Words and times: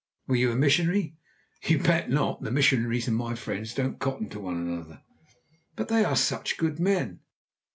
"Were 0.25 0.35
you 0.35 0.51
a 0.51 0.55
missionary?" 0.55 1.13
"You 1.61 1.77
bet 1.77 2.09
not. 2.09 2.41
The 2.41 2.49
missionaries 2.49 3.07
and 3.07 3.15
my 3.15 3.35
friends 3.35 3.75
don't 3.75 3.99
cotton 3.99 4.29
to 4.29 4.39
one 4.39 4.57
another." 4.57 5.03
"But 5.75 5.89
they 5.89 6.03
are 6.03 6.15
such 6.15 6.57
good 6.57 6.79
men!" 6.79 7.19